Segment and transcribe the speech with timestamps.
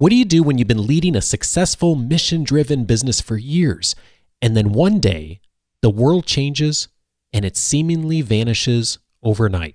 [0.00, 3.96] What do you do when you've been leading a successful, mission driven business for years,
[4.40, 5.40] and then one day
[5.82, 6.86] the world changes
[7.32, 9.74] and it seemingly vanishes overnight?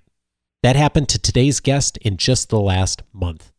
[0.62, 3.52] That happened to today's guest in just the last month.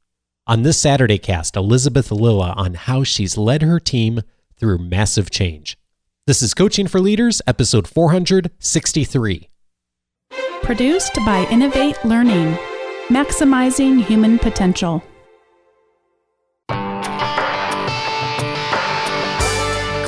[0.46, 4.22] On this Saturday cast, Elizabeth Lilla on how she's led her team
[4.58, 5.76] through massive change.
[6.26, 9.51] This is Coaching for Leaders, episode 463.
[10.62, 12.54] Produced by Innovate Learning,
[13.08, 15.04] maximizing human potential.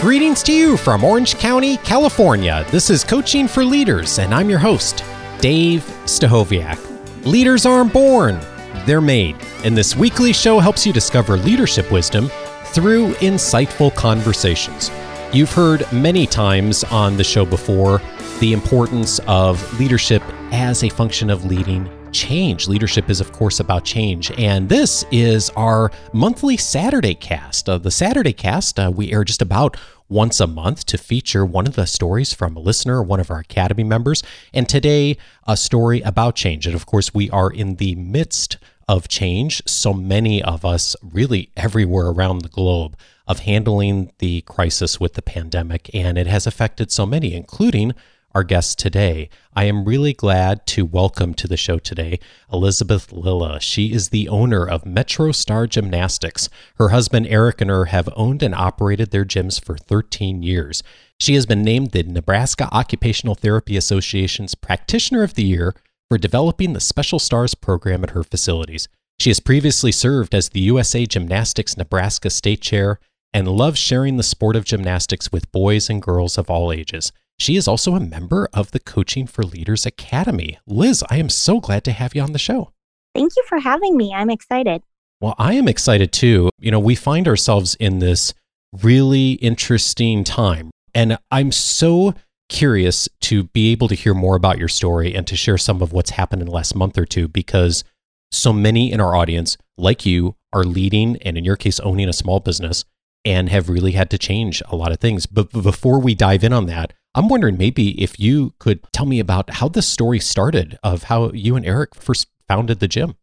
[0.06, 2.64] Greetings to you from Orange County, California.
[2.70, 5.02] This is Coaching for Leaders, and I'm your host,
[5.40, 6.78] Dave Stachowiak.
[7.26, 8.38] Leaders aren't born,
[8.86, 9.34] they're made.
[9.64, 12.30] And this weekly show helps you discover leadership wisdom
[12.66, 14.92] through insightful conversations.
[15.32, 18.00] You've heard many times on the show before
[18.38, 22.66] the importance of leadership as a function of leading change.
[22.66, 24.30] Leadership is, of course, about change.
[24.38, 27.68] And this is our monthly Saturday cast.
[27.68, 29.76] Uh, the Saturday cast, uh, we air just about
[30.08, 33.40] once a month to feature one of the stories from a listener, one of our
[33.40, 34.22] Academy members.
[34.54, 36.66] And today, a story about change.
[36.66, 38.56] And of course, we are in the midst
[38.88, 39.62] of change.
[39.66, 42.96] So many of us, really everywhere around the globe,
[43.26, 45.90] of handling the crisis with the pandemic.
[45.92, 47.92] And it has affected so many, including
[48.36, 49.30] our guest today.
[49.54, 52.18] I am really glad to welcome to the show today
[52.52, 53.62] Elizabeth Lilla.
[53.62, 56.50] She is the owner of Metro Star Gymnastics.
[56.74, 60.82] Her husband Eric and her have owned and operated their gyms for 13 years.
[61.18, 65.74] She has been named the Nebraska Occupational Therapy Association's Practitioner of the Year
[66.10, 68.86] for developing the Special Stars program at her facilities.
[69.18, 73.00] She has previously served as the USA Gymnastics Nebraska State Chair
[73.32, 77.12] and loves sharing the sport of gymnastics with boys and girls of all ages.
[77.38, 80.58] She is also a member of the Coaching for Leaders Academy.
[80.66, 82.72] Liz, I am so glad to have you on the show.
[83.14, 84.14] Thank you for having me.
[84.14, 84.82] I'm excited.
[85.20, 86.50] Well, I am excited too.
[86.58, 88.34] You know, we find ourselves in this
[88.82, 92.14] really interesting time, and I'm so
[92.48, 95.92] curious to be able to hear more about your story and to share some of
[95.92, 97.82] what's happened in the last month or two because
[98.30, 102.12] so many in our audience, like you, are leading and in your case, owning a
[102.12, 102.84] small business
[103.24, 105.26] and have really had to change a lot of things.
[105.26, 109.20] But before we dive in on that, I'm wondering maybe if you could tell me
[109.20, 113.14] about how the story started of how you and Eric first founded the gym.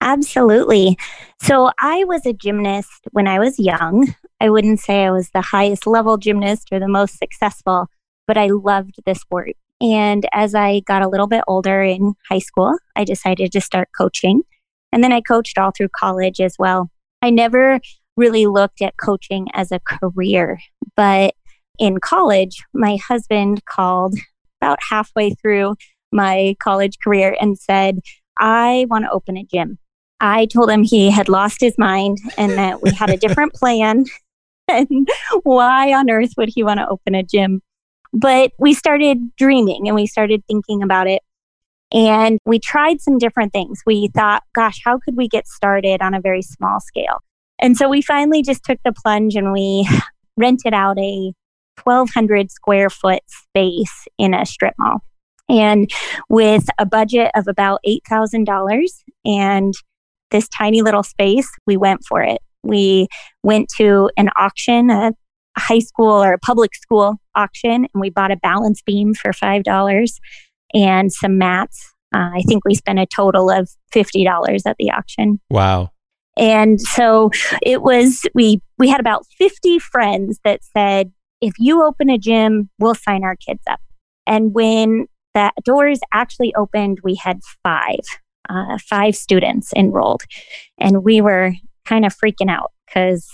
[0.00, 0.96] Absolutely.
[1.42, 4.14] So I was a gymnast when I was young.
[4.40, 7.88] I wouldn't say I was the highest level gymnast or the most successful,
[8.28, 9.56] but I loved the sport.
[9.80, 13.88] And as I got a little bit older in high school, I decided to start
[13.98, 14.42] coaching.
[14.92, 16.88] And then I coached all through college as well.
[17.20, 17.80] I never
[18.16, 20.60] really looked at coaching as a career,
[20.94, 21.34] but
[21.80, 24.14] in college, my husband called
[24.60, 25.74] about halfway through
[26.12, 27.98] my college career and said,
[28.38, 29.78] I want to open a gym.
[30.20, 34.04] I told him he had lost his mind and that we had a different plan.
[34.68, 35.08] And
[35.42, 37.62] why on earth would he want to open a gym?
[38.12, 41.22] But we started dreaming and we started thinking about it.
[41.92, 43.80] And we tried some different things.
[43.84, 47.18] We thought, gosh, how could we get started on a very small scale?
[47.58, 49.88] And so we finally just took the plunge and we
[50.36, 51.32] rented out a
[51.84, 55.02] 1,200 square foot space in a strip mall.
[55.48, 55.90] And
[56.28, 58.88] with a budget of about $8,000
[59.24, 59.74] and
[60.30, 62.38] this tiny little space, we went for it.
[62.62, 63.08] We
[63.42, 65.12] went to an auction, a
[65.58, 70.10] high school or a public school auction, and we bought a balance beam for $5
[70.74, 71.92] and some mats.
[72.14, 75.40] Uh, I think we spent a total of $50 at the auction.
[75.50, 75.90] Wow.
[76.36, 77.30] And so
[77.62, 82.70] it was we we had about 50 friends that said if you open a gym,
[82.78, 83.80] we'll sign our kids up.
[84.26, 88.00] And when the doors actually opened, we had five,
[88.48, 90.22] uh, five students enrolled.
[90.78, 91.52] And we were
[91.84, 93.28] kind of freaking out because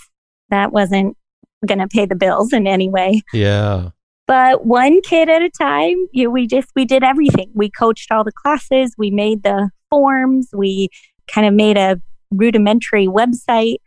[0.49, 1.17] that wasn't
[1.65, 3.21] going to pay the bills in any way.
[3.33, 3.89] Yeah.
[4.27, 7.49] But one kid at a time, you know, we just we did everything.
[7.53, 10.89] We coached all the classes, we made the forms, we
[11.27, 12.01] kind of made a
[12.31, 13.77] rudimentary website.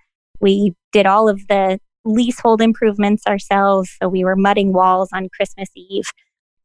[0.40, 3.96] We did all of the leasehold improvements ourselves.
[4.00, 6.10] So we were mudding walls on Christmas Eve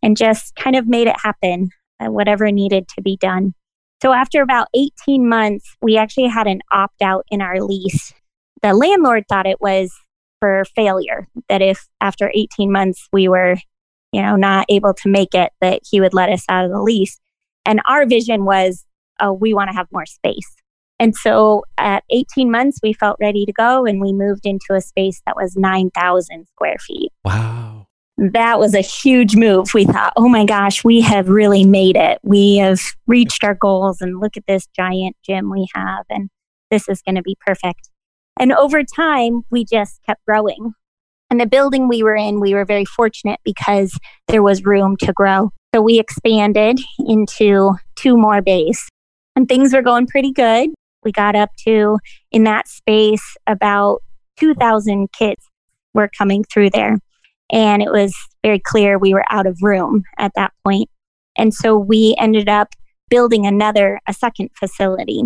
[0.02, 3.54] and just kind of made it happen, uh, whatever needed to be done.
[4.02, 8.14] So after about 18 months, we actually had an opt out in our lease.
[8.62, 9.94] The landlord thought it was
[10.40, 13.56] for failure, that if after 18 months we were,
[14.12, 16.82] you know, not able to make it, that he would let us out of the
[16.82, 17.20] lease.
[17.66, 18.86] And our vision was,
[19.20, 20.56] oh, we want to have more space.
[21.00, 24.82] And so at 18 months, we felt ready to go and we moved into a
[24.82, 27.12] space that was 9,000 square feet.
[27.24, 27.88] Wow.
[28.18, 29.74] That was a huge move.
[29.74, 32.20] We thought, oh my gosh, we have really made it.
[32.24, 36.06] We have reached our goals and look at this giant gym we have.
[36.10, 36.30] And
[36.72, 37.90] this is going to be perfect.
[38.40, 40.74] And over time, we just kept growing.
[41.30, 43.98] And the building we were in, we were very fortunate because
[44.28, 45.52] there was room to grow.
[45.74, 48.88] So we expanded into two more bays
[49.36, 50.70] and things were going pretty good.
[51.06, 52.00] We got up to,
[52.32, 54.02] in that space, about
[54.38, 55.42] 2,000 kids
[55.94, 56.98] were coming through there.
[57.52, 58.14] And it was
[58.44, 60.90] very clear we were out of room at that point.
[61.38, 62.70] And so we ended up
[63.10, 65.24] building another, a second facility.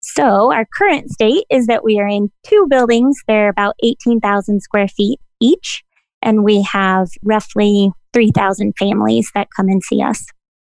[0.00, 3.16] So our current state is that we are in two buildings.
[3.28, 5.84] They're about 18,000 square feet each.
[6.20, 10.26] And we have roughly 3,000 families that come and see us.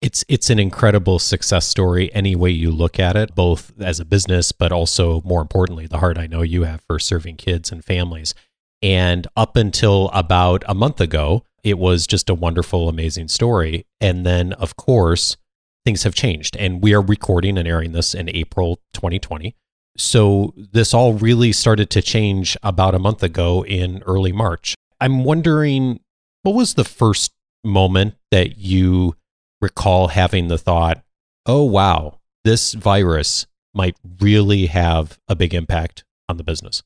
[0.04, 4.06] It's it's an incredible success story any way you look at it, both as a
[4.06, 7.82] business, but also more importantly, the heart I know you have for serving kids and
[7.86, 8.36] families.
[8.82, 13.86] And up until about a month ago, it was just a wonderful, amazing story.
[14.02, 15.38] And then, of course,
[15.86, 16.58] things have changed.
[16.58, 19.56] And we are recording and airing this in April 2020.
[19.96, 24.76] So this all really started to change about a month ago in early March.
[25.00, 26.02] I'm wondering
[26.42, 27.32] what was the first
[27.64, 29.16] moment that you
[29.64, 31.02] recall having the thought,
[31.48, 36.84] oh, wow, this virus might really have a big impact on the business?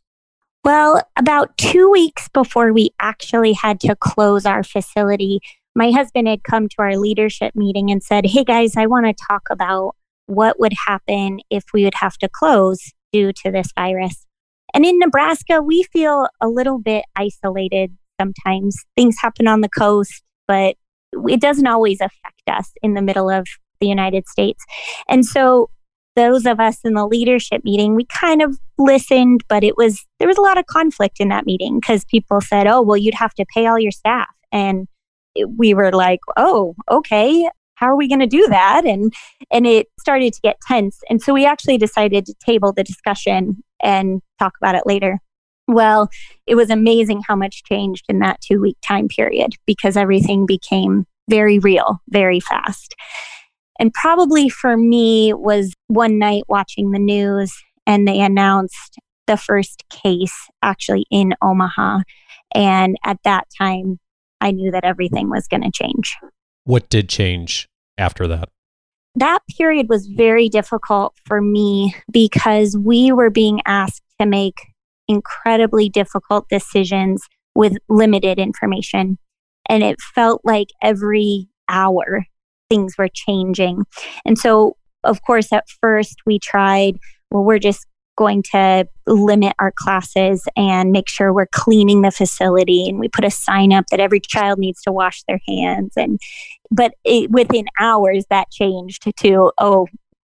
[0.64, 5.40] Well, about two weeks before we actually had to close our facility,
[5.76, 9.26] my husband had come to our leadership meeting and said, Hey guys, I want to
[9.28, 9.96] talk about
[10.26, 12.80] what would happen if we would have to close
[13.14, 14.26] due to this virus.
[14.74, 18.84] And in Nebraska, we feel a little bit isolated sometimes.
[18.96, 20.76] Things happen on the coast, but
[21.14, 23.48] it doesn't always affect us in the middle of
[23.80, 24.64] the United States.
[25.08, 25.70] And so
[26.16, 30.28] those of us in the leadership meeting, we kind of listened, but it was there
[30.28, 33.34] was a lot of conflict in that meeting because people said, "Oh, well, you'd have
[33.36, 34.88] to pay all your staff," and
[35.36, 39.14] it, we were like, "Oh, okay, how are we going to do that?" And
[39.52, 43.64] and it started to get tense, and so we actually decided to table the discussion
[43.82, 45.20] and talk about it later.
[45.68, 46.10] Well,
[46.48, 51.06] it was amazing how much changed in that two week time period because everything became
[51.30, 52.96] very real very fast.
[53.80, 57.54] And probably for me was one night watching the news
[57.86, 58.98] and they announced
[59.28, 62.00] the first case actually in Omaha.
[62.56, 64.00] And at that time,
[64.42, 66.16] I knew that everything was going to change.
[66.64, 68.50] What did change after that?
[69.16, 74.56] That period was very difficult for me because we were being asked to make
[75.08, 77.24] incredibly difficult decisions
[77.56, 79.18] with limited information.
[79.70, 82.26] And it felt like every hour
[82.70, 83.84] things were changing.
[84.26, 87.00] And so, of course, at first we tried,
[87.32, 87.86] well, we're just
[88.18, 93.24] going to limit our classes and make sure we're cleaning the facility and we put
[93.24, 96.20] a sign up that every child needs to wash their hands and
[96.72, 99.86] but it, within hours that changed to oh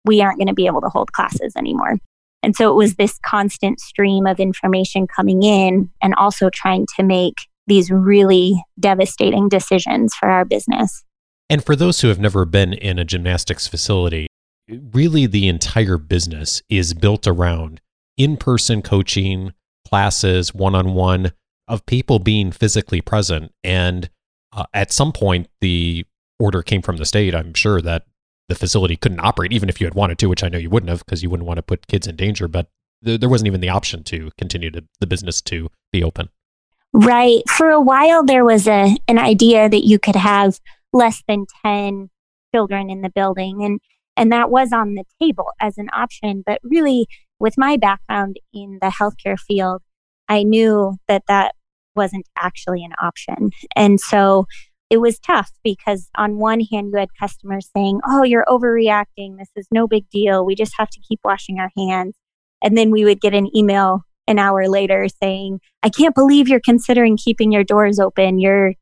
[0.03, 1.97] we aren't going to be able to hold classes anymore
[2.41, 7.03] and so it was this constant stream of information coming in and also trying to
[7.03, 11.03] make these really devastating decisions for our business.
[11.49, 14.27] And for those who have never been in a gymnastics facility,
[14.67, 17.81] really the entire business is built around
[18.17, 19.53] in person coaching,
[19.87, 21.31] classes, one on one,
[21.67, 23.51] of people being physically present.
[23.63, 24.09] And
[24.53, 26.05] uh, at some point, the
[26.39, 28.05] order came from the state, I'm sure, that
[28.47, 30.89] the facility couldn't operate, even if you had wanted to, which I know you wouldn't
[30.89, 32.47] have because you wouldn't want to put kids in danger.
[32.47, 32.67] But
[33.03, 36.29] th- there wasn't even the option to continue to the business to be open.
[36.97, 37.43] Right.
[37.49, 40.61] For a while, there was a an idea that you could have
[40.93, 42.09] less than ten
[42.53, 43.81] children in the building, and
[44.15, 46.41] and that was on the table as an option.
[46.45, 47.05] But really,
[47.37, 49.81] with my background in the healthcare field,
[50.29, 51.55] I knew that that
[51.97, 54.45] wasn't actually an option, and so
[54.89, 59.49] it was tough because on one hand you had customers saying oh you're overreacting this
[59.55, 62.15] is no big deal we just have to keep washing our hands
[62.61, 66.59] and then we would get an email an hour later saying i can't believe you're
[66.59, 68.39] considering keeping your doors open.
[68.39, 68.73] You're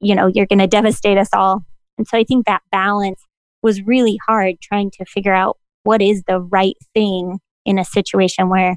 [0.00, 1.64] you know you're going to devastate us all.
[1.98, 3.22] And so i think that balance
[3.62, 8.48] was really hard trying to figure out what is the right thing in a situation
[8.48, 8.76] where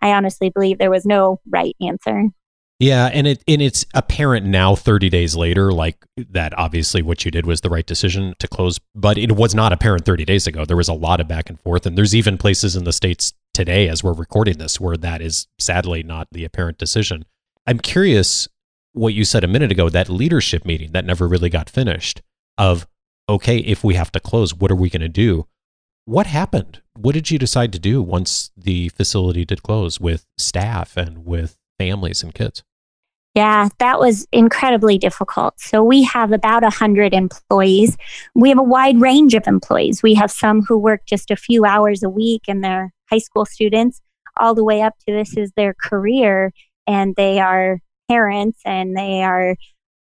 [0.00, 2.24] i honestly believe there was no right answer.
[2.80, 7.30] Yeah, and it and it's apparent now 30 days later like that obviously what you
[7.32, 10.64] did was the right decision to close, but it was not apparent 30 days ago.
[10.64, 13.32] There was a lot of back and forth and there's even places in the states
[13.58, 17.24] today as we're recording this where that is sadly not the apparent decision.
[17.66, 18.46] I'm curious
[18.92, 22.22] what you said a minute ago that leadership meeting that never really got finished
[22.56, 22.86] of
[23.28, 25.48] okay, if we have to close, what are we going to do?
[26.04, 26.82] What happened?
[26.96, 31.58] What did you decide to do once the facility did close with staff and with
[31.80, 32.62] families and kids?
[33.38, 35.60] Yeah, that was incredibly difficult.
[35.60, 37.96] So we have about 100 employees.
[38.34, 40.02] We have a wide range of employees.
[40.02, 43.46] We have some who work just a few hours a week and they're high school
[43.46, 44.00] students.
[44.40, 46.52] all the way up to this is their career
[46.88, 47.78] and they are
[48.08, 49.54] parents and they are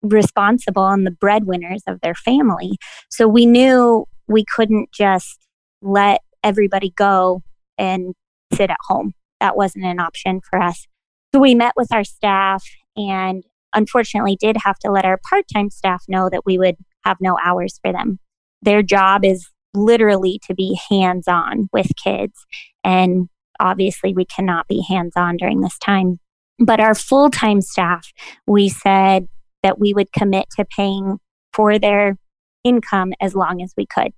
[0.01, 2.77] responsible and the breadwinners of their family.
[3.09, 5.45] So we knew we couldn't just
[5.81, 7.41] let everybody go
[7.77, 8.13] and
[8.53, 9.11] sit at home.
[9.41, 10.87] That wasn't an option for us.
[11.33, 12.63] So we met with our staff
[12.95, 17.17] and unfortunately did have to let our part time staff know that we would have
[17.19, 18.19] no hours for them.
[18.61, 22.45] Their job is literally to be hands on with kids.
[22.83, 26.19] And obviously, we cannot be hands on during this time.
[26.57, 28.11] But our full time staff,
[28.47, 29.27] we said
[29.61, 31.19] that we would commit to paying
[31.53, 32.17] for their
[32.63, 34.11] income as long as we could.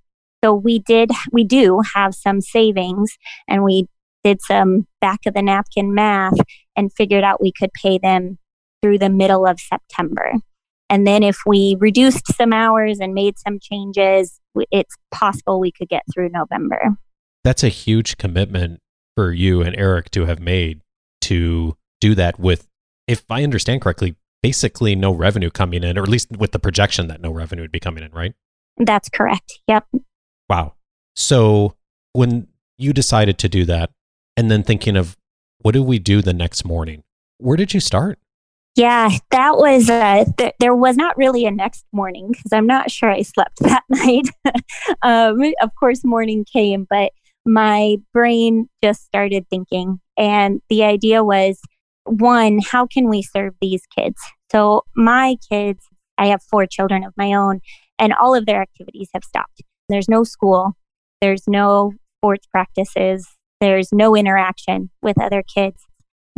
[0.44, 3.16] So we did, we do have some savings
[3.48, 3.86] and we
[4.22, 6.38] did some back of the napkin math
[6.76, 8.38] and figured out we could pay them
[8.82, 10.34] through the middle of September.
[10.90, 15.88] And then if we reduced some hours and made some changes, it's possible we could
[15.88, 16.96] get through November.
[17.44, 18.80] That's a huge commitment
[19.14, 20.80] for you and Eric to have made
[21.22, 22.68] to do that with,
[23.06, 27.08] if I understand correctly, basically no revenue coming in, or at least with the projection
[27.08, 28.34] that no revenue would be coming in, right?
[28.78, 29.58] That's correct.
[29.66, 29.86] Yep.
[30.48, 30.74] Wow.
[31.16, 31.74] So
[32.12, 33.90] when you decided to do that,
[34.36, 35.16] and then thinking of
[35.58, 37.02] what do we do the next morning,
[37.38, 38.20] where did you start?
[38.78, 42.92] Yeah, that was, uh, th- there was not really a next morning because I'm not
[42.92, 44.28] sure I slept that night.
[45.02, 47.10] um, of course, morning came, but
[47.44, 49.98] my brain just started thinking.
[50.16, 51.58] And the idea was
[52.04, 54.20] one, how can we serve these kids?
[54.52, 55.84] So, my kids,
[56.16, 57.58] I have four children of my own,
[57.98, 59.60] and all of their activities have stopped.
[59.88, 60.76] There's no school,
[61.20, 63.26] there's no sports practices,
[63.60, 65.87] there's no interaction with other kids.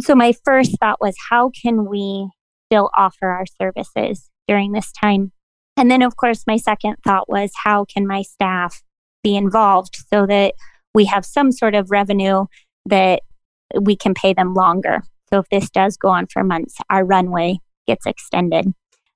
[0.01, 2.31] So, my first thought was, how can we
[2.69, 5.33] still offer our services during this time?
[5.77, 8.83] And then, of course, my second thought was, how can my staff
[9.23, 10.55] be involved so that
[10.95, 12.47] we have some sort of revenue
[12.87, 13.23] that
[13.79, 15.03] we can pay them longer?
[15.31, 18.73] So, if this does go on for months, our runway gets extended.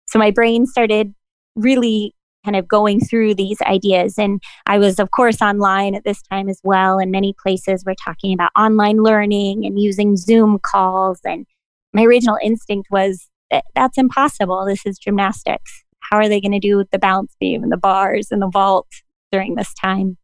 [0.07, 1.15] So, my brain started
[1.57, 2.15] really
[2.45, 4.19] kind of going through these ideas.
[4.19, 6.99] And I was, of course, online at this time as well.
[6.99, 11.21] And many places were talking about online learning and using Zoom calls.
[11.25, 11.47] And
[11.93, 13.29] my original instinct was
[13.75, 14.65] that's impossible.
[14.67, 15.85] This is gymnastics.
[16.01, 18.89] How are they going to do the balance beam and the bars and the vault
[19.33, 20.17] during this time?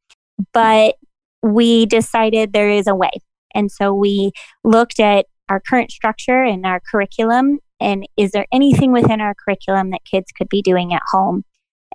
[0.53, 0.97] But
[1.43, 3.11] we decided there is a way.
[3.55, 7.59] And so we looked at our current structure and our curriculum.
[7.81, 11.45] And is there anything within our curriculum that kids could be doing at home?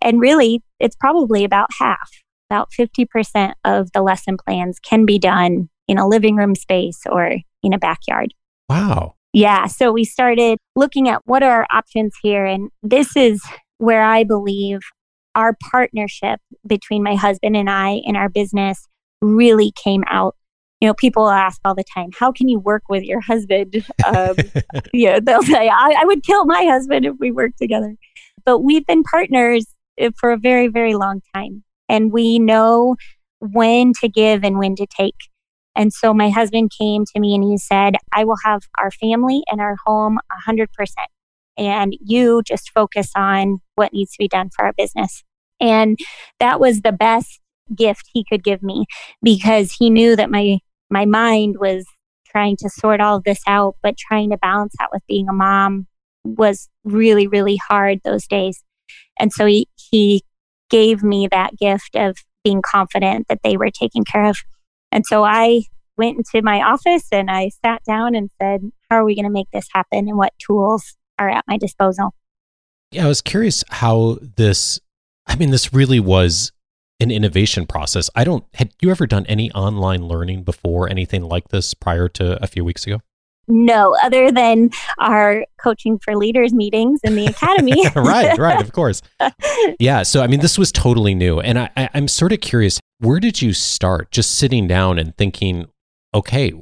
[0.05, 2.09] And really, it's probably about half.
[2.49, 7.37] About 50% of the lesson plans can be done in a living room space or
[7.63, 8.33] in a backyard.
[8.69, 9.15] Wow.
[9.33, 9.65] Yeah.
[9.65, 12.45] So we started looking at what are our options here.
[12.45, 13.43] And this is
[13.79, 14.79] where I believe
[15.33, 18.87] our partnership between my husband and I in our business
[19.21, 20.35] really came out.
[20.81, 23.85] You know, people ask all the time, how can you work with your husband?
[24.05, 24.35] Um,
[24.93, 27.95] you know, they'll say, I, I would kill my husband if we worked together.
[28.45, 29.65] But we've been partners
[29.99, 31.63] Uh, for a very, very long time.
[31.87, 32.95] And we know
[33.39, 35.15] when to give and when to take.
[35.75, 39.43] And so my husband came to me and he said, I will have our family
[39.47, 40.67] and our home 100%.
[41.57, 45.23] And you just focus on what needs to be done for our business.
[45.61, 45.97] And
[46.39, 47.39] that was the best
[47.73, 48.85] gift he could give me
[49.23, 50.59] because he knew that my
[50.91, 51.83] my mind was
[52.27, 55.87] trying to sort all this out but trying to balance that with being a mom
[56.23, 58.61] was really really hard those days
[59.19, 60.23] and so he, he
[60.69, 64.37] gave me that gift of being confident that they were taken care of.
[64.91, 65.63] And so I
[65.97, 69.31] went into my office and I sat down and said, How are we going to
[69.31, 70.07] make this happen?
[70.07, 72.13] And what tools are at my disposal?
[72.91, 74.79] Yeah, I was curious how this,
[75.27, 76.51] I mean, this really was
[76.99, 78.09] an innovation process.
[78.15, 82.41] I don't, had you ever done any online learning before, anything like this prior to
[82.41, 83.01] a few weeks ago?
[83.47, 87.87] No, other than our coaching for leaders meetings in the academy.
[87.95, 89.01] right, right, of course.
[89.79, 90.03] Yeah.
[90.03, 91.39] So, I mean, this was totally new.
[91.39, 95.15] And I, I, I'm sort of curious where did you start just sitting down and
[95.17, 95.65] thinking,
[96.13, 96.53] okay,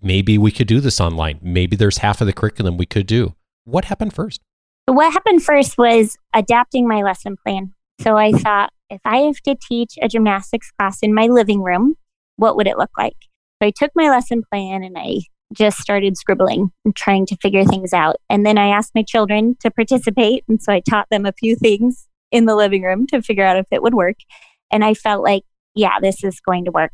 [0.00, 1.38] maybe we could do this online?
[1.40, 3.34] Maybe there's half of the curriculum we could do.
[3.64, 4.40] What happened first?
[4.86, 7.72] What happened first was adapting my lesson plan.
[8.00, 11.94] So I thought, if I have to teach a gymnastics class in my living room,
[12.36, 13.16] what would it look like?
[13.60, 15.20] So I took my lesson plan and I
[15.52, 18.16] just started scribbling and trying to figure things out.
[18.28, 20.44] And then I asked my children to participate.
[20.48, 23.58] And so I taught them a few things in the living room to figure out
[23.58, 24.16] if it would work.
[24.70, 25.44] And I felt like,
[25.74, 26.92] yeah, this is going to work.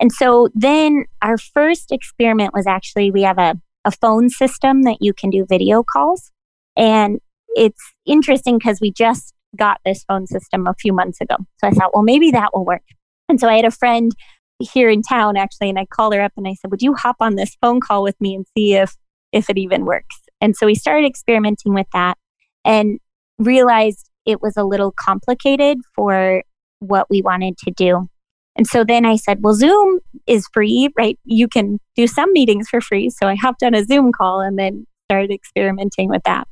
[0.00, 4.98] And so then our first experiment was actually we have a, a phone system that
[5.00, 6.30] you can do video calls.
[6.76, 7.18] And
[7.50, 11.36] it's interesting because we just got this phone system a few months ago.
[11.58, 12.82] So I thought, well, maybe that will work.
[13.28, 14.12] And so I had a friend
[14.58, 17.16] here in town actually and I called her up and I said, "Would you hop
[17.20, 18.96] on this phone call with me and see if
[19.32, 22.16] if it even works?" And so we started experimenting with that
[22.64, 22.98] and
[23.38, 26.42] realized it was a little complicated for
[26.80, 28.08] what we wanted to do.
[28.56, 31.18] And so then I said, well, Zoom is free, right?
[31.24, 33.08] You can do some meetings for free.
[33.08, 36.46] So I hopped on a Zoom call and then started experimenting with that.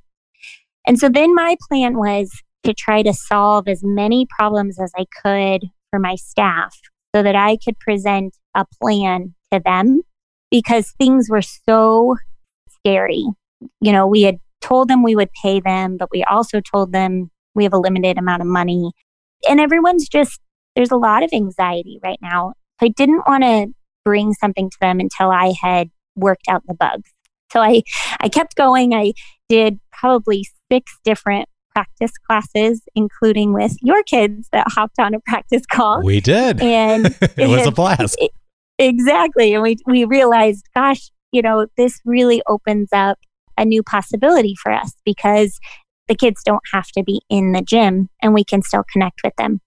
[0.86, 2.30] And so then my plan was
[2.62, 6.76] to try to solve as many problems as I could for my staff
[7.16, 10.02] so that I could present a plan to them
[10.50, 12.16] because things were so
[12.68, 13.24] scary.
[13.80, 17.30] You know, we had told them we would pay them, but we also told them
[17.54, 18.92] we have a limited amount of money.
[19.48, 20.40] And everyone's just,
[20.74, 22.52] there's a lot of anxiety right now.
[22.82, 23.68] I didn't want to
[24.04, 27.10] bring something to them until I had worked out the bugs.
[27.50, 27.82] So I,
[28.20, 28.92] I kept going.
[28.92, 29.14] I
[29.48, 35.66] did probably six different practice classes, including with your kids that hopped on a practice
[35.70, 36.02] call.
[36.02, 36.62] We did.
[36.62, 37.06] And
[37.36, 38.16] it was a blast.
[38.18, 38.30] It,
[38.78, 39.52] exactly.
[39.52, 43.18] And we, we realized, gosh, you know, this really opens up
[43.58, 45.58] a new possibility for us because
[46.08, 49.34] the kids don't have to be in the gym and we can still connect with
[49.36, 49.60] them.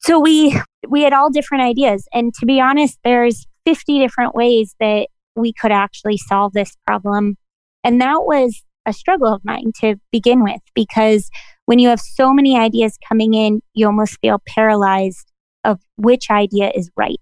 [0.00, 0.58] So we
[0.88, 5.52] we had all different ideas and to be honest there's 50 different ways that we
[5.52, 7.36] could actually solve this problem.
[7.84, 11.30] And that was a struggle of mine to begin with because
[11.66, 15.32] when you have so many ideas coming in, you almost feel paralyzed
[15.64, 17.20] of which idea is right.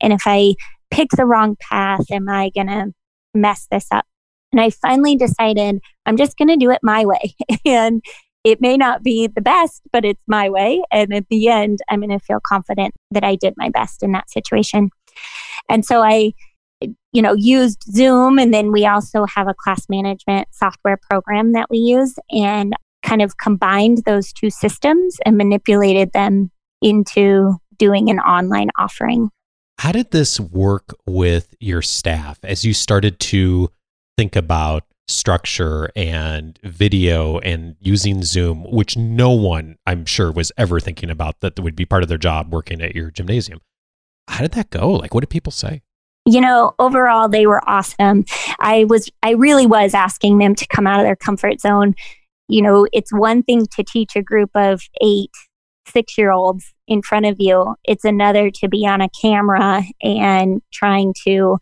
[0.00, 0.54] And if I
[0.90, 2.92] pick the wrong path, am I going to
[3.34, 4.04] mess this up?
[4.52, 7.34] And I finally decided I'm just going to do it my way.
[7.66, 8.02] and
[8.44, 10.82] it may not be the best, but it's my way.
[10.90, 14.12] And at the end, I'm going to feel confident that I did my best in
[14.12, 14.90] that situation.
[15.68, 16.32] And so I,
[17.12, 18.38] you know, used Zoom.
[18.38, 23.22] And then we also have a class management software program that we use and kind
[23.22, 29.30] of combined those two systems and manipulated them into doing an online offering.
[29.78, 33.70] How did this work with your staff as you started to
[34.16, 40.80] think about structure and video and using Zoom, which no one I'm sure was ever
[40.80, 43.60] thinking about that would be part of their job working at your gymnasium.
[44.28, 44.92] How did that go?
[44.92, 45.82] Like, what did people say?
[46.24, 48.24] You know, overall, they were awesome.
[48.60, 51.94] I was, I really was asking them to come out of their comfort zone.
[52.48, 55.30] You know, it's one thing to teach a group of eight,
[55.88, 60.60] six year olds in front of you, it's another to be on a camera and
[60.72, 61.56] trying to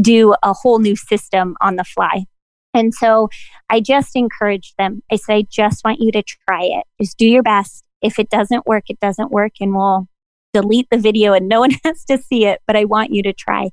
[0.00, 2.24] do a whole new system on the fly.
[2.72, 3.28] And so
[3.68, 5.02] I just encourage them.
[5.12, 6.84] I say, just want you to try it.
[7.00, 7.84] Just do your best.
[8.00, 10.06] If it doesn't work, it doesn't work, and we'll
[10.54, 13.32] delete the video and no one has to see it, but I want you to
[13.32, 13.68] try.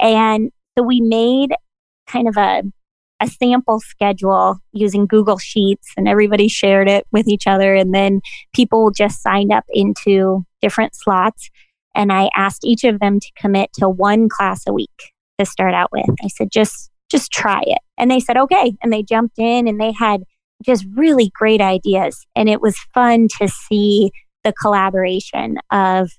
[0.00, 1.50] And so we made
[2.06, 2.62] kind of a,
[3.20, 7.74] a sample schedule using Google Sheets, and everybody shared it with each other.
[7.74, 8.20] And then
[8.54, 11.50] people just signed up into different slots.
[11.94, 15.74] And I asked each of them to commit to one class a week to start
[15.74, 16.08] out with.
[16.22, 17.80] I said, just just try it.
[17.98, 18.72] And they said, okay.
[18.82, 20.22] And they jumped in and they had
[20.64, 22.24] just really great ideas.
[22.36, 24.12] And it was fun to see
[24.44, 26.10] the collaboration of,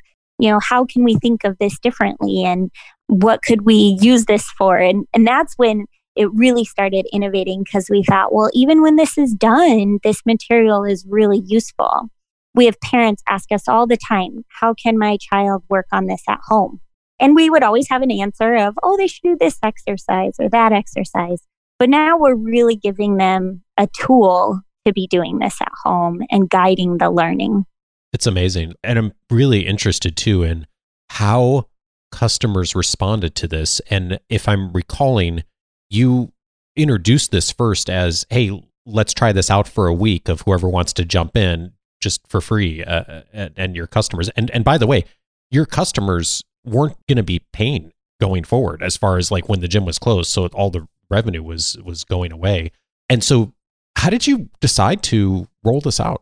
[0.42, 2.72] you know, how can we think of this differently and
[3.08, 4.78] what could we use this for?
[4.78, 9.18] And, and that's when it really started innovating because we thought, well, even when this
[9.18, 12.10] is done, this material is really useful.
[12.56, 16.24] We have parents ask us all the time, how can my child work on this
[16.28, 16.82] at home?
[17.20, 20.50] And we would always have an answer of, oh, they should do this exercise or
[20.50, 21.44] that exercise.
[21.78, 26.50] But now we're really giving them a tool to be doing this at home and
[26.50, 27.66] guiding the learning.
[28.14, 28.74] It's amazing.
[28.84, 30.68] And I'm really interested too in
[31.10, 31.68] how
[32.12, 33.80] customers responded to this.
[33.90, 35.44] And if I'm recalling,
[35.90, 36.34] you
[36.76, 40.94] introduced this first as, hey, let's try this out for a week of whoever wants
[40.94, 44.30] to jump in just for free uh, and, and your customers.
[44.30, 45.06] And, and by the way,
[45.52, 49.68] your customers weren't going to be paying going forward as far as like when the
[49.68, 52.72] gym was closed so all the revenue was was going away
[53.10, 53.52] and so
[53.98, 56.22] how did you decide to roll this out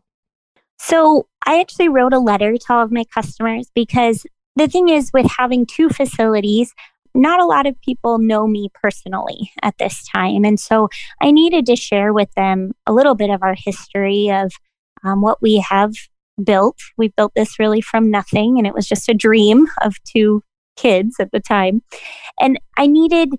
[0.80, 5.12] so i actually wrote a letter to all of my customers because the thing is
[5.14, 6.74] with having two facilities
[7.16, 10.88] not a lot of people know me personally at this time and so
[11.22, 14.52] i needed to share with them a little bit of our history of
[15.04, 15.94] um, what we have
[16.44, 16.78] built.
[16.98, 20.44] We built this really from nothing, and it was just a dream of two
[20.78, 21.82] kids at the time.
[22.40, 23.30] And I needed,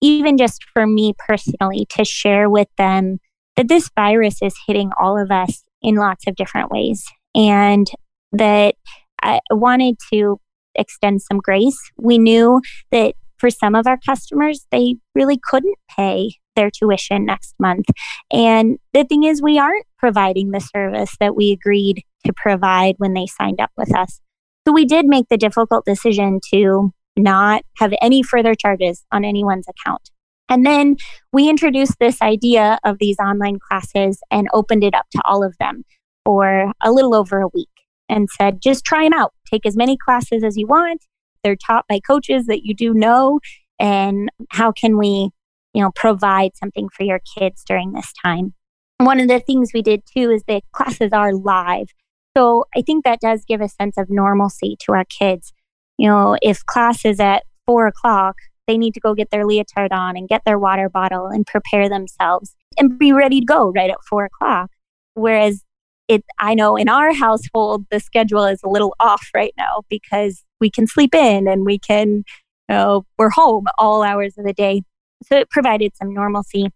[0.00, 3.18] even just for me personally, to share with them
[3.56, 7.86] that this virus is hitting all of us in lots of different ways, and
[8.32, 8.74] that
[9.22, 10.40] I wanted to
[10.74, 11.78] extend some grace.
[11.96, 17.54] We knew that for some of our customers, they really couldn't pay their tuition next
[17.58, 17.86] month.
[18.32, 23.12] And the thing is, we aren't providing the service that we agreed to provide when
[23.12, 24.20] they signed up with us.
[24.66, 29.66] So we did make the difficult decision to not have any further charges on anyone's
[29.68, 30.10] account.
[30.48, 30.96] And then
[31.32, 35.56] we introduced this idea of these online classes and opened it up to all of
[35.58, 35.84] them
[36.24, 37.68] for a little over a week
[38.08, 39.32] and said, just try them out.
[39.50, 41.04] Take as many classes as you want.
[41.42, 43.40] They're taught by coaches that you do know.
[43.78, 45.30] And how can we,
[45.72, 48.54] you know, provide something for your kids during this time?
[48.98, 51.88] One of the things we did too is the classes are live.
[52.36, 55.52] So I think that does give a sense of normalcy to our kids.
[55.98, 59.92] You know, if class is at four o'clock, they need to go get their leotard
[59.92, 63.90] on and get their water bottle and prepare themselves and be ready to go right
[63.90, 64.70] at four o'clock.
[65.14, 65.62] Whereas
[66.08, 70.44] it, I know in our household, the schedule is a little off right now because
[70.60, 72.24] we can sleep in and we can, you
[72.68, 74.82] know, we're home all hours of the day.
[75.22, 76.68] So it provided some normalcy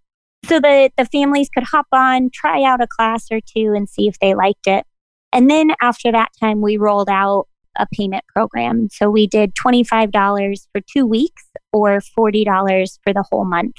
[0.44, 4.08] so that the families could hop on, try out a class or two and see
[4.08, 4.86] if they liked it.
[5.32, 7.48] And then after that time, we rolled out
[7.78, 8.88] a payment program.
[8.90, 13.76] So we did $25 for two weeks or $40 for the whole month.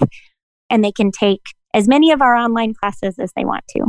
[0.70, 1.42] And they can take
[1.74, 3.86] as many of our online classes as they want to.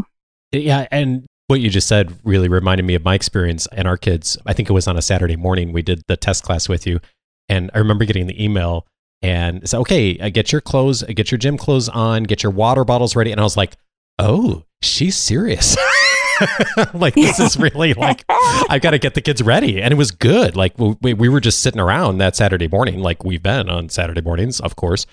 [0.52, 0.86] Yeah.
[0.90, 4.38] And what you just said really reminded me of my experience and our kids.
[4.46, 5.72] I think it was on a Saturday morning.
[5.72, 7.00] We did the test class with you.
[7.48, 8.86] And I remember getting the email
[9.22, 12.52] and it's okay, uh, get your clothes, uh, get your gym clothes on, get your
[12.52, 13.32] water bottles ready.
[13.32, 13.76] And I was like,
[14.18, 15.76] oh, she's serious.
[16.94, 20.10] like this is really like I've got to get the kids ready, and it was
[20.10, 20.56] good.
[20.56, 24.20] Like we we were just sitting around that Saturday morning, like we've been on Saturday
[24.20, 25.06] mornings, of course.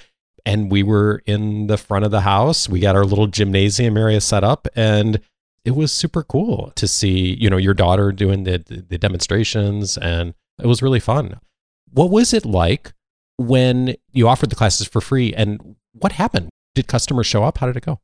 [0.45, 2.69] And we were in the front of the house.
[2.69, 5.19] We got our little gymnasium area set up, and
[5.65, 10.33] it was super cool to see you know your daughter doing the the demonstrations, and
[10.61, 11.39] it was really fun.
[11.91, 12.93] What was it like
[13.37, 16.49] when you offered the classes for free, and what happened?
[16.75, 17.57] Did customers show up?
[17.57, 17.99] How did it go?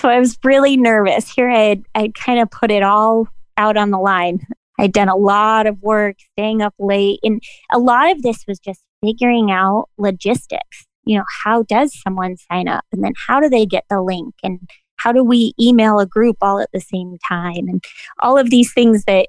[0.00, 1.30] So I was really nervous.
[1.32, 4.46] Here I had I'd kind of put it all out on the line.
[4.78, 7.18] I'd done a lot of work, staying up late.
[7.24, 10.86] And a lot of this was just figuring out logistics.
[11.04, 12.84] You know, how does someone sign up?
[12.92, 14.34] And then how do they get the link?
[14.44, 14.60] And
[14.96, 17.66] how do we email a group all at the same time?
[17.68, 17.82] And
[18.20, 19.28] all of these things that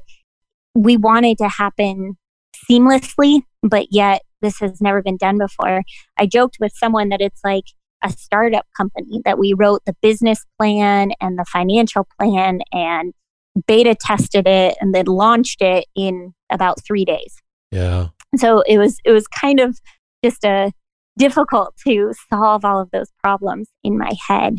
[0.75, 2.17] we wanted to happen
[2.69, 5.81] seamlessly, but yet this has never been done before.
[6.17, 7.65] I joked with someone that it's like
[8.03, 13.13] a startup company that we wrote the business plan and the financial plan and
[13.67, 17.35] beta tested it and then launched it in about three days.
[17.71, 18.07] Yeah.
[18.37, 19.79] So it was it was kind of
[20.23, 20.71] just a
[21.17, 24.55] difficult to solve all of those problems in my head.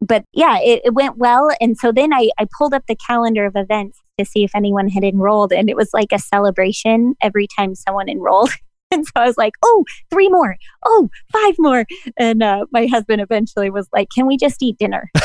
[0.00, 1.50] But yeah, it, it went well.
[1.60, 4.88] And so then I, I pulled up the calendar of events to see if anyone
[4.88, 5.52] had enrolled.
[5.52, 8.50] And it was like a celebration every time someone enrolled.
[8.92, 10.56] And so I was like, oh, three more.
[10.84, 11.84] Oh, five more.
[12.16, 15.10] And uh, my husband eventually was like, can we just eat dinner?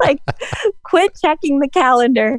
[0.00, 0.18] like
[0.84, 2.38] quit checking the calendar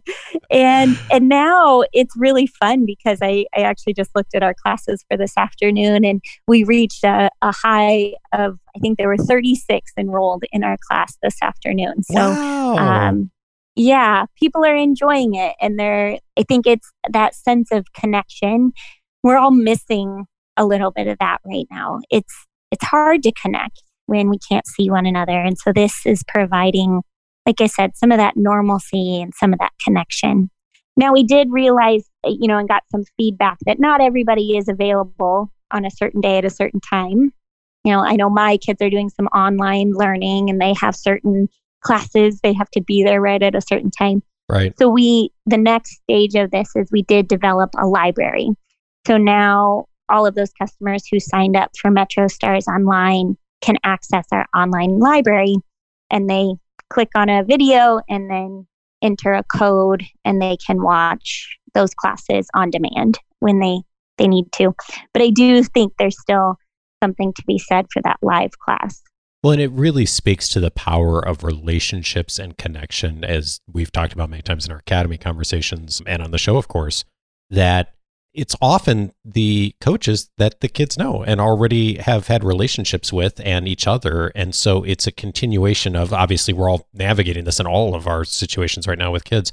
[0.49, 5.03] and and now it's really fun because I, I actually just looked at our classes
[5.09, 9.91] for this afternoon and we reached a, a high of i think there were 36
[9.97, 12.77] enrolled in our class this afternoon so wow.
[12.77, 13.29] um,
[13.75, 15.55] yeah, people are enjoying it.
[15.61, 18.73] And they're, I think it's that sense of connection.
[19.23, 20.25] We're all missing
[20.57, 21.99] a little bit of that right now.
[22.09, 22.33] It's,
[22.71, 25.39] it's hard to connect when we can't see one another.
[25.39, 27.01] And so this is providing,
[27.45, 30.49] like I said, some of that normalcy and some of that connection.
[30.97, 35.51] Now, we did realize, you know, and got some feedback that not everybody is available
[35.71, 37.31] on a certain day at a certain time.
[37.83, 41.47] You know, I know my kids are doing some online learning and they have certain
[41.81, 44.23] classes, they have to be there right at a certain time.
[44.49, 44.77] Right.
[44.77, 48.49] So we the next stage of this is we did develop a library.
[49.07, 54.25] So now all of those customers who signed up for Metro Stars online can access
[54.31, 55.55] our online library
[56.09, 56.53] and they
[56.89, 58.67] click on a video and then
[59.01, 63.79] enter a code and they can watch those classes on demand when they
[64.17, 64.75] they need to.
[65.13, 66.57] But I do think there's still
[67.01, 69.01] something to be said for that live class.
[69.43, 74.13] Well, and it really speaks to the power of relationships and connection, as we've talked
[74.13, 77.05] about many times in our academy conversations and on the show, of course,
[77.49, 77.95] that
[78.33, 83.67] it's often the coaches that the kids know and already have had relationships with and
[83.67, 84.31] each other.
[84.35, 88.23] And so it's a continuation of obviously we're all navigating this in all of our
[88.23, 89.51] situations right now with kids,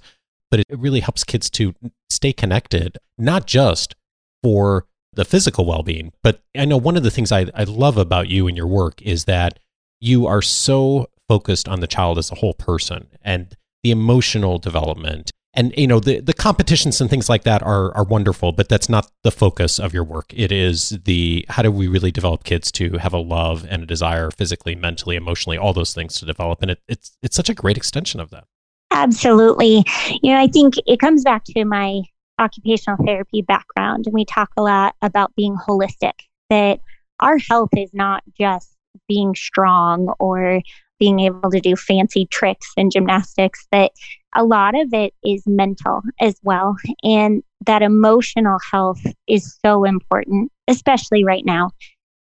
[0.51, 1.75] but it really helps kids to
[2.11, 3.97] stay connected, not just
[4.43, 6.13] for the physical well being.
[6.23, 9.03] But I know one of the things I, I love about you and your work
[9.03, 9.59] is that
[10.01, 15.31] you are so focused on the child as a whole person and the emotional development
[15.55, 18.89] and you know the the competitions and things like that are are wonderful but that's
[18.89, 20.33] not the focus of your work.
[20.35, 23.87] It is the how do we really develop kids to have a love and a
[23.87, 26.61] desire physically mentally emotionally all those things to develop.
[26.63, 28.45] And it, it's it's such a great extension of that.
[28.91, 29.85] Absolutely.
[30.23, 32.03] You know i think it comes back to my
[32.39, 36.13] occupational therapy background and we talk a lot about being holistic,
[36.51, 36.81] that
[37.21, 38.78] our health is not just
[39.09, 40.61] being strong or
[40.99, 43.93] being able to do fancy tricks and gymnastics, that
[44.35, 46.77] a lot of it is mental as well.
[47.03, 51.71] And that emotional health is so important, especially right now.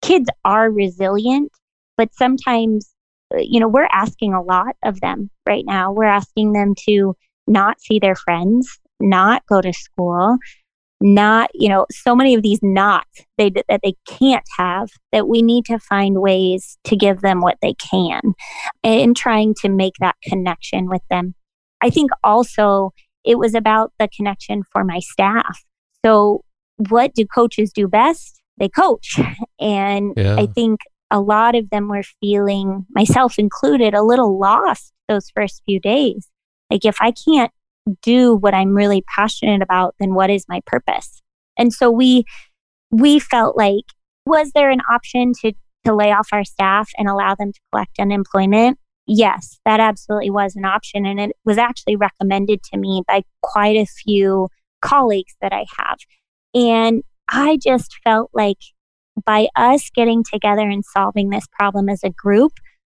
[0.02, 1.52] Kids are resilient,
[1.96, 2.92] but sometimes,
[3.34, 5.92] uh, you know, we're asking a lot of them right now.
[5.92, 7.16] We're asking them to
[7.46, 10.38] not see their friends, not go to school,
[11.00, 15.42] not, you know, so many of these nots they, that they can't have that we
[15.42, 18.20] need to find ways to give them what they can
[18.82, 21.34] and trying to make that connection with them.
[21.82, 22.92] I think also
[23.24, 25.62] it was about the connection for my staff.
[26.04, 26.42] So,
[26.90, 28.40] what do coaches do best?
[28.58, 29.18] They coach.
[29.58, 30.36] And yeah.
[30.36, 30.80] I think
[31.10, 36.28] a lot of them were feeling, myself included, a little lost those first few days.
[36.70, 37.50] Like, if I can't
[38.02, 41.22] do what I'm really passionate about, then what is my purpose?
[41.56, 42.24] And so we
[42.90, 43.84] we felt like
[44.24, 45.52] was there an option to
[45.84, 48.78] to lay off our staff and allow them to collect unemployment?
[49.06, 53.76] Yes, that absolutely was an option and it was actually recommended to me by quite
[53.76, 54.48] a few
[54.82, 55.98] colleagues that I have.
[56.54, 58.58] And I just felt like
[59.24, 62.52] by us getting together and solving this problem as a group,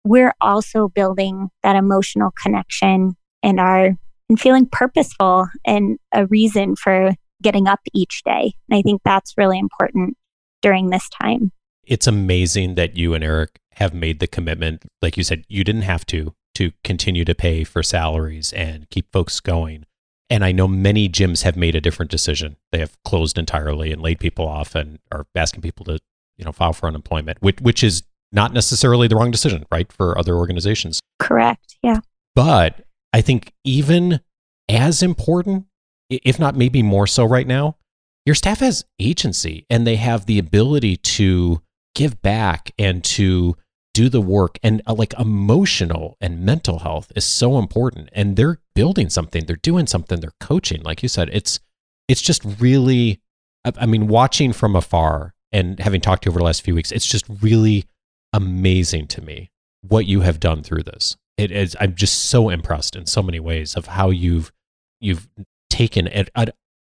[0.04, 3.96] we're also building that emotional connection and our
[4.28, 8.54] and feeling purposeful and a reason for getting up each day.
[8.68, 10.16] And I think that's really important
[10.62, 11.52] during this time.
[11.84, 14.84] It's amazing that you and Eric have made the commitment.
[15.02, 19.12] Like you said, you didn't have to, to continue to pay for salaries and keep
[19.12, 19.84] folks going.
[20.28, 22.56] And I know many gyms have made a different decision.
[22.72, 26.00] They have closed entirely and laid people off and are asking people to,
[26.36, 29.92] you know, file for unemployment, which, which is not necessarily the wrong decision, right?
[29.92, 30.98] For other organizations.
[31.20, 31.76] Correct.
[31.82, 32.00] Yeah.
[32.34, 34.20] But I think even
[34.68, 35.66] as important,
[36.10, 37.76] if not maybe more so right now,
[38.24, 41.62] your staff has agency and they have the ability to
[41.94, 43.56] give back and to
[43.94, 44.58] do the work.
[44.62, 48.10] And uh, like emotional and mental health is so important.
[48.12, 50.82] And they're building something they're doing something they're coaching.
[50.82, 51.60] Like you said it's
[52.08, 53.20] it's just really
[53.64, 56.92] i mean watching from afar and having talked to you over the last few weeks
[56.92, 57.84] it's just really
[58.32, 59.50] amazing to me
[59.82, 63.40] what you have done through this it is i'm just so impressed in so many
[63.40, 64.52] ways of how you've
[65.00, 65.28] you've
[65.70, 66.48] taken a, a,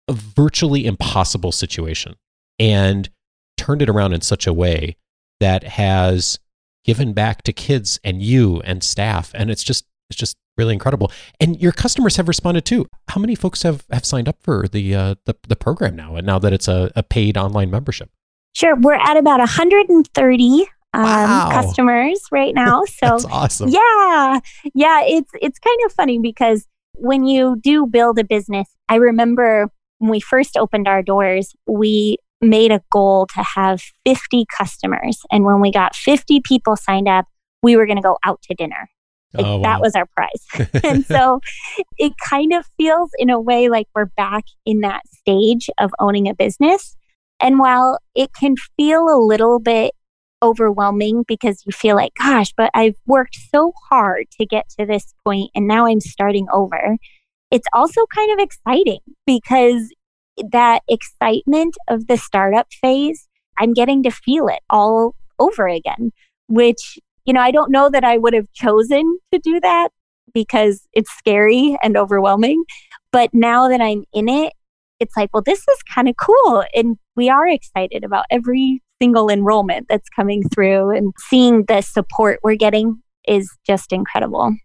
[0.08, 2.16] a virtually impossible situation
[2.60, 3.10] and
[3.58, 4.96] turned it around in such a way
[5.40, 6.40] that has
[6.86, 11.12] given back to kids and you and staff and it's just it's just really incredible.
[11.40, 12.88] And your customers have responded too.
[13.10, 16.26] How many folks have have signed up for the uh, the, the program now and
[16.26, 18.10] now that it's a, a paid online membership?
[18.54, 18.76] Sure.
[18.76, 21.50] We're at about 130 um, wow.
[21.52, 22.84] customers right now.
[22.94, 23.70] So That's awesome.
[23.70, 24.40] Yeah.
[24.74, 25.02] Yeah.
[25.04, 30.12] It's, it's kind of funny because when you do build a business, I remember when
[30.12, 35.22] we first opened our doors, we made a goal to have 50 customers.
[35.32, 37.26] And when we got 50 people signed up,
[37.62, 38.90] we were going to go out to dinner.
[39.34, 39.64] Like, oh, wow.
[39.64, 40.70] That was our prize.
[40.84, 41.40] and so
[41.98, 46.28] it kind of feels in a way like we're back in that stage of owning
[46.28, 46.96] a business.
[47.40, 49.94] And while it can feel a little bit
[50.44, 55.14] overwhelming because you feel like, gosh, but I've worked so hard to get to this
[55.26, 56.98] point and now I'm starting over.
[57.50, 59.90] It's also kind of exciting because
[60.52, 63.28] that excitement of the startup phase,
[63.58, 66.12] I'm getting to feel it all over again,
[66.48, 69.90] which, you know, I don't know that I would have chosen to do that
[70.34, 72.64] because it's scary and overwhelming.
[73.12, 74.54] But now that I'm in it,
[75.00, 76.64] it's like, well, this is kind of cool.
[76.74, 82.40] And we are excited about every single enrollment that's coming through and seeing the support
[82.44, 84.56] we're getting is just incredible.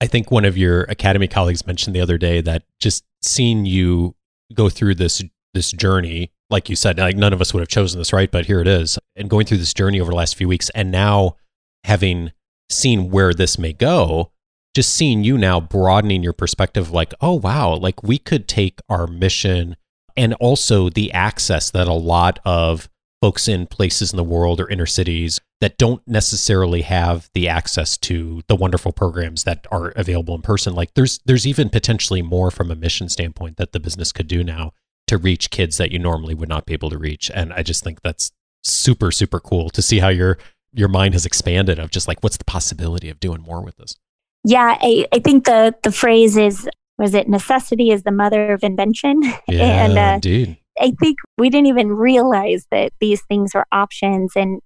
[0.00, 4.14] I think one of your academy colleagues mentioned the other day that just seeing you
[4.54, 5.22] go through this
[5.54, 8.30] this journey, like you said, like none of us would have chosen this, right?
[8.30, 10.90] But here it is, and going through this journey over the last few weeks, and
[10.90, 11.36] now
[11.84, 12.32] having
[12.70, 14.30] seen where this may go,
[14.74, 19.06] just seeing you now broadening your perspective, like, oh wow, like we could take our
[19.06, 19.76] mission
[20.16, 22.88] and also the access that a lot of
[23.20, 27.96] folks in places in the world or inner cities that don't necessarily have the access
[27.96, 30.74] to the wonderful programs that are available in person.
[30.74, 34.44] Like there's there's even potentially more from a mission standpoint that the business could do
[34.44, 34.72] now
[35.08, 37.30] to reach kids that you normally would not be able to reach.
[37.34, 38.30] And i just think that's
[38.62, 40.38] super super cool to see how your
[40.72, 43.96] your mind has expanded of just like what's the possibility of doing more with this?
[44.44, 48.64] Yeah i, I think the the phrase is was it necessity is the mother of
[48.64, 49.22] invention?
[49.22, 49.34] Yeah,
[49.86, 54.60] and uh, indeed I think we didn't even realize that these things were options and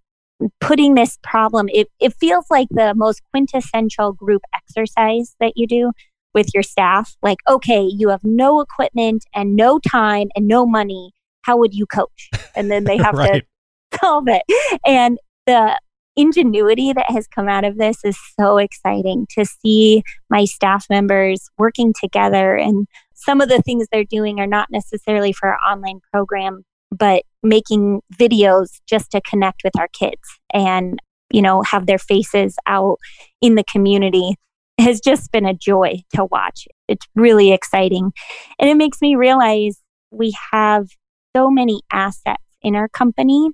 [0.60, 5.92] putting this problem, it, it feels like the most quintessential group exercise that you do
[6.34, 11.12] with your staff, like, okay, you have no equipment and no time and no money.
[11.42, 12.30] How would you coach?
[12.56, 13.44] And then they have right.
[13.92, 14.42] to solve it.
[14.86, 15.78] And the
[16.16, 21.48] ingenuity that has come out of this is so exciting to see my staff members
[21.58, 22.54] working together.
[22.56, 22.86] And
[23.24, 28.00] some of the things they're doing are not necessarily for our online program, but making
[28.18, 32.98] videos just to connect with our kids and, you know, have their faces out
[33.40, 34.36] in the community
[34.78, 36.66] has just been a joy to watch.
[36.88, 38.12] It's really exciting.
[38.58, 39.78] And it makes me realize
[40.10, 40.88] we have
[41.36, 43.50] so many assets in our company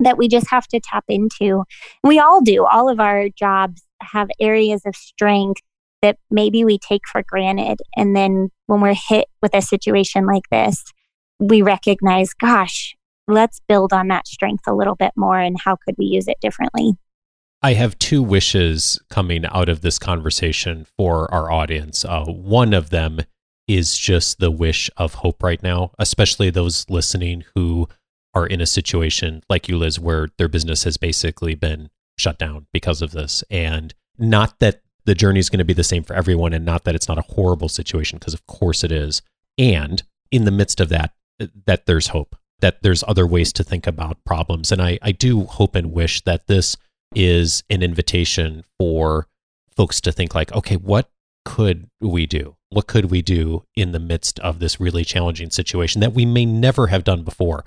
[0.00, 1.64] that we just have to tap into.
[2.02, 2.66] We all do.
[2.66, 5.60] All of our jobs have areas of strength
[6.02, 7.80] that maybe we take for granted.
[7.96, 10.84] And then when we're hit with a situation like this,
[11.38, 12.94] we recognize, gosh,
[13.28, 16.38] let's build on that strength a little bit more and how could we use it
[16.40, 16.94] differently?
[17.62, 22.04] I have two wishes coming out of this conversation for our audience.
[22.04, 23.20] Uh, one of them
[23.68, 27.88] is just the wish of hope right now, especially those listening who
[28.34, 32.66] are in a situation like you, Liz, where their business has basically been shut down
[32.72, 33.44] because of this.
[33.50, 34.80] And not that
[35.10, 37.18] the journey is going to be the same for everyone and not that it's not
[37.18, 39.22] a horrible situation, because of course it is.
[39.58, 43.64] And in the midst of that, uh, that there's hope, that there's other ways to
[43.64, 44.70] think about problems.
[44.70, 46.76] And I, I do hope and wish that this
[47.12, 49.26] is an invitation for
[49.76, 51.10] folks to think like, okay, what
[51.44, 52.54] could we do?
[52.68, 56.44] What could we do in the midst of this really challenging situation that we may
[56.44, 57.64] never have done before?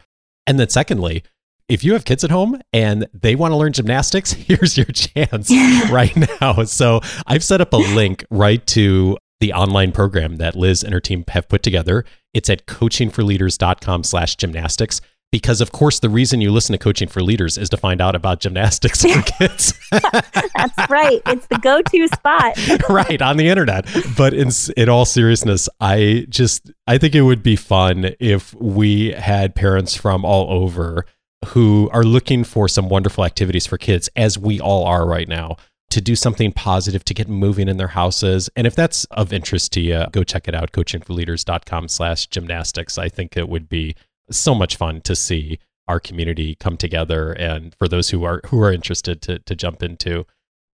[0.48, 1.24] And then secondly,
[1.70, 5.52] if you have kids at home and they want to learn gymnastics, here's your chance
[5.92, 6.64] right now.
[6.64, 11.00] So I've set up a link right to the online program that Liz and her
[11.00, 12.06] team have put together.
[12.34, 15.02] It's at coachingforleaders.com slash gymnastics
[15.34, 18.16] because of course the reason you listen to coaching for leaders is to find out
[18.16, 22.56] about gymnastics for kids that's right it's the go-to spot
[22.88, 23.84] right on the internet
[24.16, 29.12] but in, in all seriousness i just i think it would be fun if we
[29.14, 31.04] had parents from all over
[31.48, 35.58] who are looking for some wonderful activities for kids as we all are right now
[35.90, 38.50] to do something positive to get moving in their houses.
[38.56, 42.98] And if that's of interest to you go check it out coachingforleaders.com slash gymnastics.
[42.98, 43.96] I think it would be
[44.32, 48.60] so much fun to see our community come together and for those who are who
[48.62, 50.26] are interested to to jump into.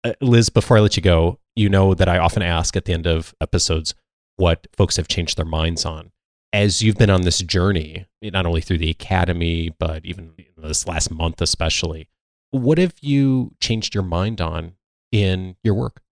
[0.02, 2.94] Uh, Liz before I let you go you know that I often ask at the
[2.94, 3.94] end of episodes
[4.36, 6.12] what folks have changed their minds on
[6.52, 11.10] as you've been on this journey not only through the academy but even this last
[11.10, 12.08] month especially
[12.50, 14.72] what have you changed your mind on
[15.12, 16.02] in your work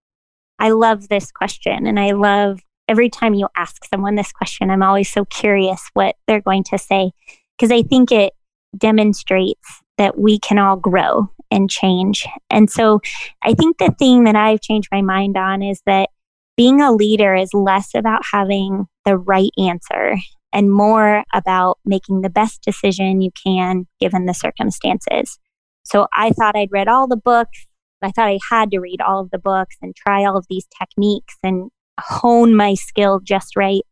[0.59, 4.83] I love this question and I love every time you ask someone this question, I'm
[4.83, 7.11] always so curious what they're going to say
[7.57, 8.33] because I think it
[8.75, 12.27] demonstrates that we can all grow and change.
[12.49, 12.99] And so
[13.43, 16.09] I think the thing that I've changed my mind on is that
[16.59, 20.17] being a leader is less about having the right answer
[20.51, 25.39] and more about making the best decision you can given the circumstances.
[25.83, 27.65] So I thought I'd read all the books.
[28.01, 30.67] I thought I had to read all of the books and try all of these
[30.77, 33.83] techniques and hone my skill just right.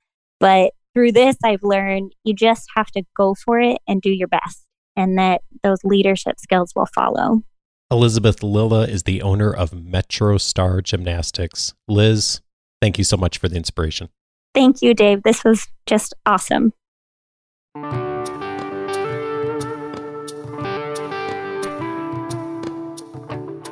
[0.41, 4.27] But through this, I've learned you just have to go for it and do your
[4.27, 4.65] best,
[4.97, 7.43] and that those leadership skills will follow.
[7.89, 11.73] Elizabeth Lilla is the owner of Metro Star Gymnastics.
[11.87, 12.41] Liz,
[12.81, 14.09] thank you so much for the inspiration.
[14.53, 15.23] Thank you, Dave.
[15.23, 16.73] This was just awesome.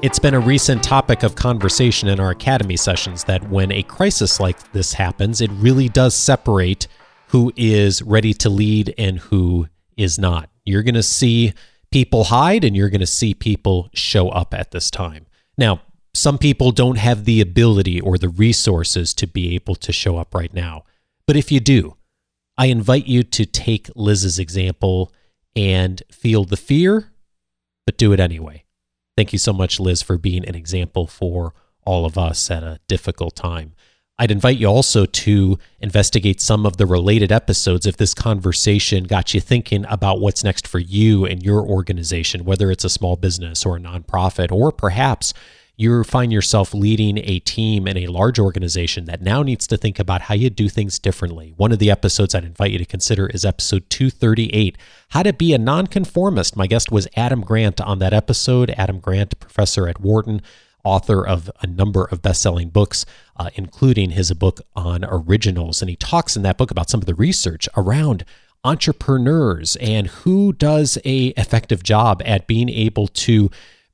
[0.02, 4.40] It's been a recent topic of conversation in our academy sessions that when a crisis
[4.40, 6.88] like this happens, it really does separate
[7.30, 10.52] who is ready to lead and who is not.
[10.64, 11.54] You're going to see
[11.92, 15.26] people hide and you're going to see people show up at this time.
[15.58, 15.82] Now,
[16.16, 20.34] some people don't have the ability or the resources to be able to show up
[20.34, 20.84] right now.
[21.28, 21.98] But if you do,
[22.58, 25.12] I invite you to take Liz's example
[25.56, 27.12] and feel the fear,
[27.86, 28.64] but do it anyway.
[29.18, 31.54] Thank you so much, Liz, for being an example for
[31.86, 33.74] all of us at a difficult time.
[34.18, 39.34] I'd invite you also to investigate some of the related episodes if this conversation got
[39.34, 43.66] you thinking about what's next for you and your organization, whether it's a small business
[43.66, 45.34] or a nonprofit, or perhaps
[45.78, 50.00] you find yourself leading a team in a large organization that now needs to think
[50.00, 51.54] about how you do things differently.
[51.58, 54.78] One of the episodes I'd invite you to consider is episode 238
[55.10, 56.56] How to Be a Nonconformist.
[56.56, 58.74] My guest was Adam Grant on that episode.
[58.78, 60.42] Adam Grant, professor at Wharton,
[60.86, 63.06] author of a number of best selling books,
[63.36, 65.82] uh, including his book on originals.
[65.82, 68.24] And he talks in that book about some of the research around
[68.64, 73.50] entrepreneurs and who does a effective job at being able to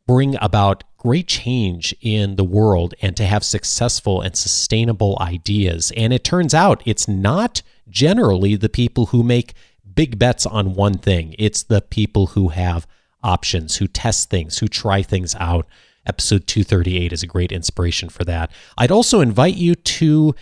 [0.07, 5.91] bring about great change in the world and to have successful and sustainable ideas.
[5.97, 9.55] And it turns out it's not generally the people who make
[9.95, 12.85] big bets on one thing, it's the people who have
[13.23, 15.65] options, who test things, who try things out.
[16.05, 18.51] Episode 238 is a great inspiration for that.
[18.77, 20.35] I'd also invite you to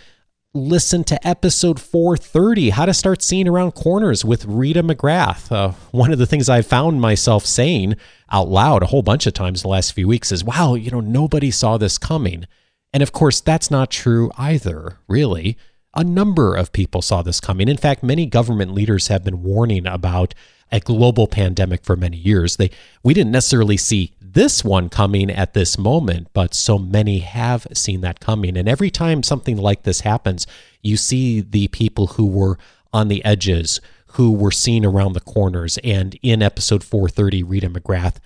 [0.52, 5.52] listen to episode 430 How to Start Seeing Around Corners with Rita McGrath.
[5.52, 7.94] Uh, one of the things I've found myself saying
[8.32, 11.00] out loud a whole bunch of times the last few weeks is, wow, you know,
[11.00, 12.46] nobody saw this coming.
[12.92, 15.56] And of course, that's not true either, really.
[15.94, 17.68] A number of people saw this coming.
[17.68, 20.34] In fact, many government leaders have been warning about
[20.72, 22.56] a global pandemic for many years.
[22.56, 22.70] They
[23.02, 28.00] we didn't necessarily see this one coming at this moment, but so many have seen
[28.02, 28.56] that coming.
[28.56, 30.46] And every time something like this happens,
[30.82, 32.58] you see the people who were
[32.92, 33.80] on the edges,
[34.12, 35.78] who were seen around the corners.
[35.84, 38.16] And in episode 430, Rita McGrath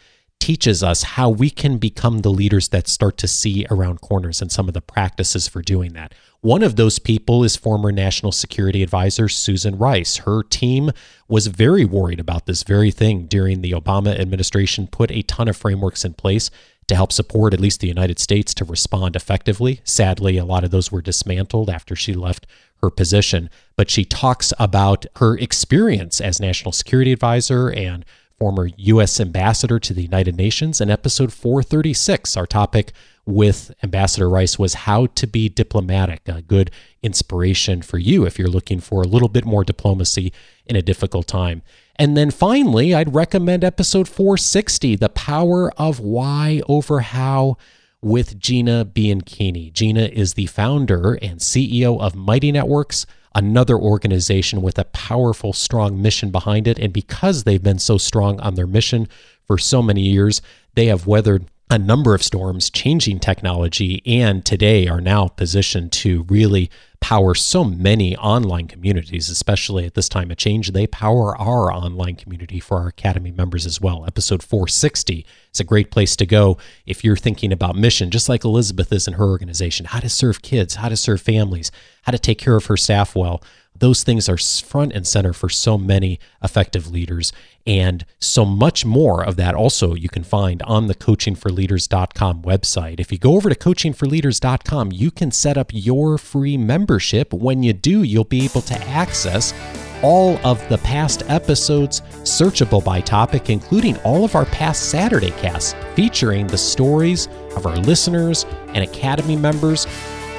[0.41, 4.53] teaches us how we can become the leaders that start to see around corners and
[4.53, 6.13] some of the practices for doing that.
[6.45, 10.19] One of those people is former National Security Advisor Susan Rice.
[10.19, 10.91] Her team
[11.27, 15.57] was very worried about this very thing during the Obama administration, put a ton of
[15.57, 16.51] frameworks in place
[16.87, 19.81] to help support at least the United States to respond effectively.
[19.85, 22.47] Sadly, a lot of those were dismantled after she left
[22.83, 28.05] her position, but she talks about her experience as National Security Advisor and
[28.39, 29.19] former U.S.
[29.19, 30.83] Ambassador to the United Nations.
[30.83, 32.93] In episode 436, our topic
[33.27, 36.71] with Ambassador Rice was how to be diplomatic, a good
[37.03, 40.33] inspiration for you if you're looking for a little bit more diplomacy
[40.67, 41.63] in a difficult time.
[41.97, 47.57] And then finally, I'd recommend episode 460, The Power of Why Over How
[48.03, 49.73] with Gina Bianchini.
[49.73, 56.03] Gina is the founder and CEO of Mighty Networks, another organization with a powerful, strong
[56.03, 56.79] mission behind it.
[56.79, 59.09] And because they've been so strong on their mission
[59.47, 60.43] for so many years,
[60.75, 66.25] they have weathered a number of storms, changing technology, and today are now positioned to
[66.25, 70.73] really power so many online communities, especially at this time of change.
[70.73, 74.05] They power our online community for our Academy members as well.
[74.07, 78.45] Episode 460 is a great place to go if you're thinking about mission, just like
[78.45, 81.71] Elizabeth is in her organization how to serve kids, how to serve families,
[82.03, 83.43] how to take care of her staff well
[83.77, 87.33] those things are front and center for so many effective leaders.
[87.67, 93.01] And so much more of that also you can find on the coachingforleaders.com website.
[93.01, 97.33] If you go over to coachingforleaders.com, you can set up your free membership.
[97.33, 99.55] When you do, you'll be able to access
[100.03, 105.75] all of the past episodes searchable by topic, including all of our past Saturday casts
[105.95, 109.87] featuring the stories of our listeners and Academy members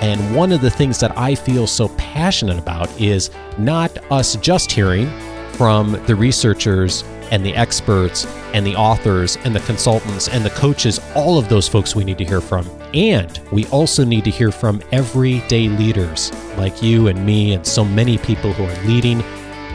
[0.02, 4.72] and one of the things that I feel so passionate about is not us just
[4.72, 5.10] hearing
[5.54, 11.00] from the researchers and the experts and the authors and the consultants and the coaches,
[11.16, 12.70] all of those folks we need to hear from.
[12.94, 17.84] And we also need to hear from everyday leaders like you and me and so
[17.84, 19.24] many people who are leading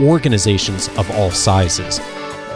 [0.01, 2.01] organizations of all sizes.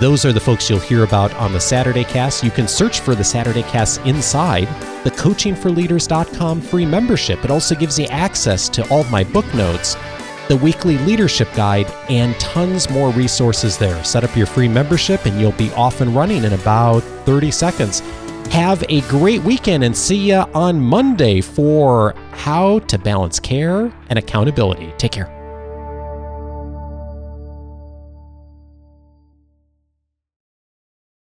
[0.00, 2.42] Those are the folks you'll hear about on the Saturday cast.
[2.42, 4.66] You can search for the Saturday cast inside
[5.04, 7.44] the coachingforleaders.com free membership.
[7.44, 9.96] It also gives you access to all of my book notes,
[10.48, 14.02] the weekly leadership guide, and tons more resources there.
[14.02, 18.00] Set up your free membership and you'll be off and running in about 30 seconds.
[18.50, 24.18] Have a great weekend and see you on Monday for how to balance care and
[24.18, 24.92] accountability.
[24.98, 25.33] Take care.